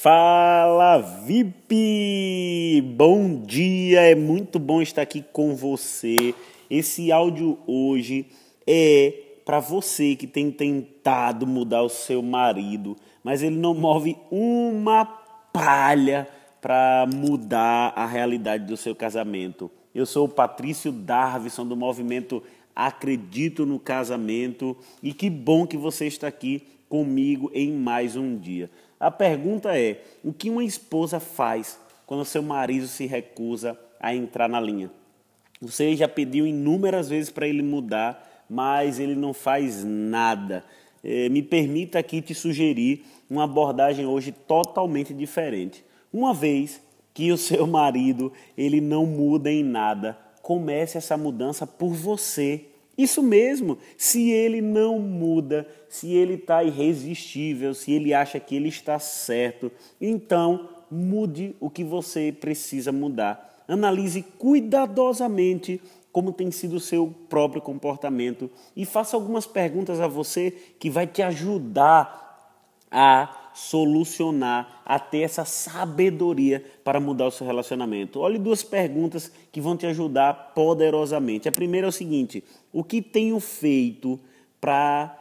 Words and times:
Fala 0.00 0.98
VIP! 0.98 2.80
Bom 2.94 3.40
dia, 3.40 4.02
é 4.02 4.14
muito 4.14 4.56
bom 4.60 4.80
estar 4.80 5.02
aqui 5.02 5.24
com 5.32 5.56
você. 5.56 6.14
Esse 6.70 7.10
áudio 7.10 7.58
hoje 7.66 8.26
é 8.64 9.12
para 9.44 9.58
você 9.58 10.14
que 10.14 10.28
tem 10.28 10.52
tentado 10.52 11.48
mudar 11.48 11.82
o 11.82 11.88
seu 11.88 12.22
marido, 12.22 12.96
mas 13.24 13.42
ele 13.42 13.56
não 13.56 13.74
move 13.74 14.16
uma 14.30 15.04
palha 15.52 16.28
para 16.60 17.04
mudar 17.12 17.92
a 17.96 18.06
realidade 18.06 18.66
do 18.66 18.76
seu 18.76 18.94
casamento. 18.94 19.68
Eu 19.92 20.06
sou 20.06 20.26
o 20.26 20.32
Patrício 20.32 20.92
Darvison 20.92 21.66
do 21.66 21.76
movimento 21.76 22.40
Acredito 22.72 23.66
no 23.66 23.80
Casamento 23.80 24.76
e 25.02 25.12
que 25.12 25.28
bom 25.28 25.66
que 25.66 25.76
você 25.76 26.06
está 26.06 26.28
aqui 26.28 26.62
comigo 26.88 27.50
em 27.52 27.72
mais 27.72 28.14
um 28.14 28.36
dia. 28.36 28.70
A 28.98 29.10
pergunta 29.10 29.78
é: 29.78 30.02
o 30.24 30.32
que 30.32 30.50
uma 30.50 30.64
esposa 30.64 31.20
faz 31.20 31.78
quando 32.06 32.24
seu 32.24 32.42
marido 32.42 32.86
se 32.86 33.06
recusa 33.06 33.78
a 34.00 34.14
entrar 34.14 34.48
na 34.48 34.60
linha? 34.60 34.90
Você 35.60 35.96
já 35.96 36.08
pediu 36.08 36.46
inúmeras 36.46 37.08
vezes 37.08 37.30
para 37.30 37.46
ele 37.46 37.62
mudar, 37.62 38.44
mas 38.48 38.98
ele 38.98 39.14
não 39.14 39.34
faz 39.34 39.84
nada. 39.84 40.64
É, 41.02 41.28
me 41.28 41.42
permita 41.42 41.98
aqui 41.98 42.20
te 42.20 42.34
sugerir 42.34 43.04
uma 43.28 43.44
abordagem 43.44 44.06
hoje 44.06 44.32
totalmente 44.32 45.12
diferente. 45.12 45.84
Uma 46.12 46.32
vez 46.32 46.80
que 47.12 47.32
o 47.32 47.36
seu 47.36 47.66
marido 47.68 48.32
ele 48.56 48.80
não 48.80 49.04
muda 49.04 49.50
em 49.50 49.62
nada, 49.62 50.18
comece 50.42 50.96
essa 50.96 51.16
mudança 51.16 51.66
por 51.66 51.92
você. 51.92 52.64
Isso 52.98 53.22
mesmo, 53.22 53.78
se 53.96 54.32
ele 54.32 54.60
não 54.60 54.98
muda, 54.98 55.68
se 55.88 56.12
ele 56.12 56.34
está 56.34 56.64
irresistível, 56.64 57.72
se 57.72 57.92
ele 57.92 58.12
acha 58.12 58.40
que 58.40 58.56
ele 58.56 58.68
está 58.68 58.98
certo, 58.98 59.70
então 60.00 60.68
mude 60.90 61.54
o 61.60 61.70
que 61.70 61.84
você 61.84 62.32
precisa 62.32 62.90
mudar. 62.90 63.64
Analise 63.68 64.22
cuidadosamente 64.36 65.80
como 66.10 66.32
tem 66.32 66.50
sido 66.50 66.76
o 66.76 66.80
seu 66.80 67.14
próprio 67.28 67.62
comportamento 67.62 68.50
e 68.74 68.84
faça 68.84 69.16
algumas 69.16 69.46
perguntas 69.46 70.00
a 70.00 70.08
você 70.08 70.50
que 70.80 70.90
vai 70.90 71.06
te 71.06 71.22
ajudar 71.22 72.58
a 72.90 73.47
solucionar, 73.58 74.82
a 74.84 75.00
ter 75.00 75.22
essa 75.22 75.44
sabedoria 75.44 76.64
para 76.84 77.00
mudar 77.00 77.26
o 77.26 77.30
seu 77.30 77.44
relacionamento. 77.44 78.20
Olhe 78.20 78.38
duas 78.38 78.62
perguntas 78.62 79.32
que 79.50 79.60
vão 79.60 79.76
te 79.76 79.84
ajudar 79.84 80.52
poderosamente. 80.54 81.48
A 81.48 81.52
primeira 81.52 81.88
é 81.88 81.90
o 81.90 81.92
seguinte: 81.92 82.44
o 82.72 82.84
que 82.84 83.02
tenho 83.02 83.40
feito 83.40 84.18
para 84.60 85.14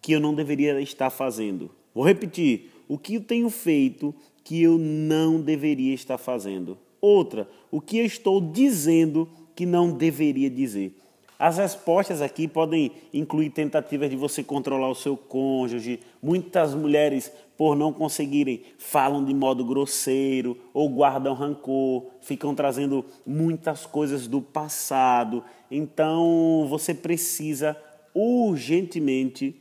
que 0.00 0.12
eu 0.12 0.20
não 0.20 0.32
deveria 0.32 0.80
estar 0.80 1.10
fazendo? 1.10 1.68
Vou 1.92 2.04
repetir: 2.04 2.70
o 2.86 2.96
que 2.96 3.16
eu 3.16 3.22
tenho 3.22 3.50
feito 3.50 4.14
que 4.44 4.62
eu 4.62 4.78
não 4.78 5.40
deveria 5.40 5.92
estar 5.92 6.16
fazendo? 6.16 6.78
Outra, 7.00 7.48
o 7.72 7.80
que 7.80 7.98
eu 7.98 8.04
estou 8.04 8.40
dizendo 8.40 9.28
que 9.56 9.66
não 9.66 9.90
deveria 9.90 10.48
dizer? 10.48 10.96
As 11.40 11.56
respostas 11.56 12.20
aqui 12.20 12.46
podem 12.46 12.92
incluir 13.14 13.48
tentativas 13.48 14.10
de 14.10 14.14
você 14.14 14.44
controlar 14.44 14.90
o 14.90 14.94
seu 14.94 15.16
cônjuge. 15.16 15.98
Muitas 16.22 16.74
mulheres, 16.74 17.32
por 17.56 17.74
não 17.74 17.94
conseguirem, 17.94 18.60
falam 18.76 19.24
de 19.24 19.32
modo 19.32 19.64
grosseiro 19.64 20.54
ou 20.74 20.86
guardam 20.90 21.32
rancor, 21.32 22.08
ficam 22.20 22.54
trazendo 22.54 23.06
muitas 23.26 23.86
coisas 23.86 24.28
do 24.28 24.42
passado. 24.42 25.42
Então, 25.70 26.66
você 26.68 26.92
precisa 26.92 27.74
urgentemente 28.14 29.58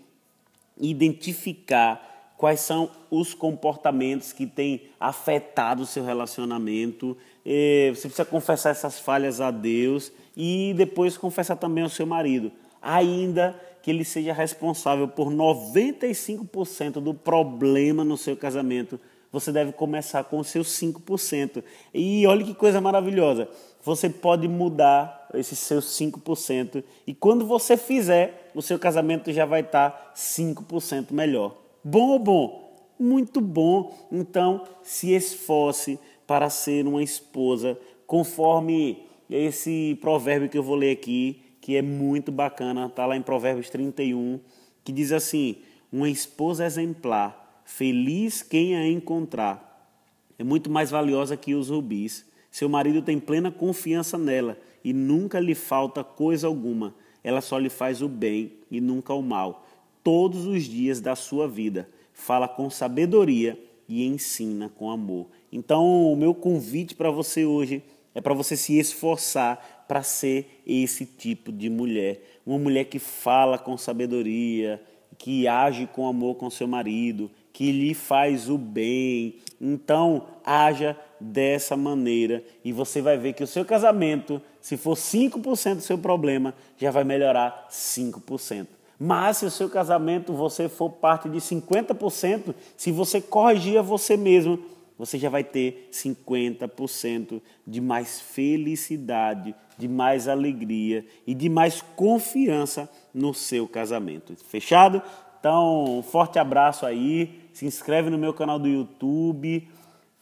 identificar 0.78 2.09
quais 2.40 2.62
são 2.62 2.90
os 3.12 3.34
comportamentos 3.34 4.32
que 4.32 4.48
têm 4.48 4.84
afetado 4.98 5.84
o 5.84 5.86
seu 5.86 6.06
relacionamento. 6.06 7.18
Você 7.44 8.02
precisa 8.04 8.24
confessar 8.24 8.70
essas 8.70 8.98
falhas 8.98 9.42
a 9.42 9.52
Deus 9.52 10.10
e 10.38 10.74
depois 10.78 11.18
confessar 11.18 11.58
também 11.58 11.84
ao 11.84 11.90
seu 11.90 12.06
marido, 12.06 12.50
ainda 12.82 13.60
que 13.84 13.92
ele 13.92 14.06
seja 14.06 14.32
responsável 14.32 15.06
por 15.06 15.28
95% 15.30 17.02
do 17.02 17.14
problema 17.14 18.06
no 18.06 18.16
seu 18.16 18.38
casamento. 18.38 18.98
Você 19.34 19.52
deve 19.52 19.74
começar 19.74 20.24
com 20.24 20.40
os 20.40 20.48
seus 20.48 20.70
5%. 20.80 21.62
E 21.94 22.26
olha 22.26 22.46
que 22.46 22.56
coisa 22.56 22.80
maravilhosa. 22.80 23.50
Você 23.84 24.10
pode 24.10 24.48
mudar 24.48 25.28
esses 25.34 25.60
seus 25.60 25.88
5%. 26.00 26.86
E 27.06 27.14
quando 27.14 27.46
você 27.46 27.76
fizer, 27.76 28.50
o 28.56 28.62
seu 28.62 28.80
casamento 28.80 29.30
já 29.34 29.46
vai 29.46 29.60
estar 29.60 30.14
5% 30.16 31.12
melhor. 31.12 31.68
Bom 31.90 32.10
ou 32.10 32.20
bom? 32.20 32.92
Muito 33.00 33.42
bom. 33.42 33.92
Então, 34.12 34.64
se 34.84 35.12
esforce 35.12 35.98
para 36.28 36.48
ser 36.48 36.86
uma 36.86 37.02
esposa 37.02 37.80
conforme 38.06 39.08
esse 39.28 39.98
provérbio 40.00 40.48
que 40.48 40.58
eu 40.58 40.62
vou 40.62 40.76
ler 40.76 40.92
aqui, 40.92 41.42
que 41.60 41.76
é 41.76 41.82
muito 41.82 42.32
bacana, 42.32 42.86
está 42.86 43.08
lá 43.08 43.18
em 43.18 43.24
Provérbios 43.24 43.72
31, 43.72 44.40
que 44.84 44.92
diz 44.92 45.12
assim: 45.12 45.56
Uma 45.92 46.08
esposa 46.08 46.64
exemplar, 46.64 47.64
feliz 47.66 48.44
quem 48.44 48.76
a 48.76 48.88
encontrar, 48.88 49.90
é 50.38 50.44
muito 50.44 50.70
mais 50.70 50.92
valiosa 50.92 51.36
que 51.36 51.56
os 51.56 51.70
rubis. 51.70 52.24
Seu 52.52 52.70
marido 52.70 53.02
tem 53.02 53.20
plena 53.20 53.50
confiança 53.50 54.16
nela 54.16 54.60
e 54.84 54.94
nunca 54.94 55.40
lhe 55.40 55.56
falta 55.56 56.04
coisa 56.04 56.46
alguma. 56.46 56.94
Ela 57.24 57.42
só 57.42 57.58
lhe 57.58 57.70
faz 57.70 58.00
o 58.04 58.08
bem 58.08 58.52
e 58.70 58.80
nunca 58.80 59.12
o 59.12 59.24
mal 59.24 59.66
todos 60.04 60.46
os 60.46 60.64
dias 60.64 61.00
da 61.00 61.16
sua 61.16 61.48
vida. 61.48 61.90
Fala 62.14 62.48
com 62.48 62.70
sabedoria 62.70 63.58
e 63.88 64.06
ensina 64.06 64.70
com 64.70 64.92
amor. 64.92 65.28
Então, 65.52 66.12
o 66.12 66.16
meu 66.16 66.34
convite 66.34 66.96
para 66.96 67.10
você 67.10 67.46
hoje 67.46 67.84
é 68.14 68.22
para 68.22 68.34
você 68.34 68.56
se 68.56 68.78
esforçar 68.78 69.86
para 69.88 70.04
ser 70.04 70.62
esse 70.66 71.06
tipo 71.06 71.52
de 71.52 71.70
mulher. 71.70 72.22
Uma 72.46 72.60
mulher 72.60 72.86
que 72.86 73.00
fala 73.00 73.58
com 73.58 73.78
sabedoria, 73.78 74.82
que 75.18 75.48
age 75.48 75.88
com 75.88 76.08
amor 76.08 76.36
com 76.36 76.50
seu 76.50 76.68
marido, 76.68 77.30
que 77.52 77.72
lhe 77.72 77.94
faz 77.94 78.50
o 78.50 78.58
bem. 78.58 79.36
Então, 79.60 80.28
haja 80.46 80.98
dessa 81.20 81.76
maneira 81.76 82.44
e 82.64 82.72
você 82.72 83.02
vai 83.02 83.18
ver 83.18 83.34
que 83.34 83.44
o 83.44 83.48
seu 83.48 83.66
casamento, 83.66 84.42
se 84.62 84.78
for 84.78 84.96
5% 84.96 85.76
do 85.76 85.82
seu 85.82 85.98
problema, 85.98 86.54
já 86.78 86.92
vai 86.92 87.04
melhorar 87.04 87.68
5%. 87.70 88.79
Mas 89.00 89.38
se 89.38 89.46
o 89.46 89.52
seu 89.52 89.70
casamento 89.70 90.34
você 90.34 90.68
for 90.68 90.90
parte 90.90 91.30
de 91.30 91.38
50%, 91.38 92.54
se 92.76 92.92
você 92.92 93.22
corrigir 93.22 93.80
a 93.80 93.82
você 93.82 94.18
mesmo, 94.18 94.60
você 94.98 95.18
já 95.18 95.30
vai 95.30 95.46
ter 95.46 95.88
50% 95.94 97.42
de 97.66 97.80
mais 97.80 98.20
felicidade, 98.20 99.56
de 99.78 99.88
mais 99.88 100.28
alegria 100.28 101.06
e 101.26 101.34
de 101.34 101.48
mais 101.48 101.82
confiança 101.96 102.90
no 103.14 103.34
seu 103.34 103.66
casamento. 103.66 104.36
Fechado? 104.36 105.02
Então, 105.40 106.00
um 106.00 106.04
forte 106.04 106.38
abraço 106.38 106.86
aí. 106.86 107.50
Se 107.54 107.66
inscreve 107.66 108.10
no 108.10 108.18
meu 108.18 108.34
canal 108.34 108.60
do 108.60 108.68
YouTube. 108.68 109.66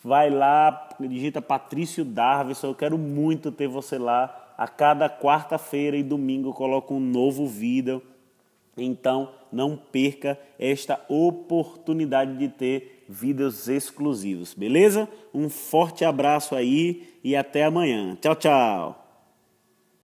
Vai 0.03 0.29
lá, 0.29 0.89
digita 0.99 1.41
Patrício 1.41 2.05
Darvison. 2.05 2.67
Eu 2.67 2.75
quero 2.75 2.99
muito 2.99 3.51
ter 3.51 3.67
você 3.67 3.97
lá. 3.97 4.53
A 4.55 4.67
cada 4.67 5.09
quarta-feira 5.09 5.97
e 5.97 6.03
domingo 6.03 6.49
eu 6.49 6.53
coloco 6.53 6.94
um 6.94 6.99
novo 6.99 7.47
vídeo 7.47 8.03
então, 8.77 9.31
não 9.51 9.77
perca 9.77 10.39
esta 10.59 11.03
oportunidade 11.07 12.38
de 12.38 12.49
ter 12.49 13.05
vídeos 13.07 13.67
exclusivos, 13.67 14.53
beleza? 14.53 15.07
Um 15.33 15.49
forte 15.49 16.03
abraço 16.03 16.55
aí 16.55 17.15
e 17.23 17.35
até 17.35 17.63
amanhã. 17.63 18.17
Tchau, 18.21 18.35
tchau. 18.35 19.06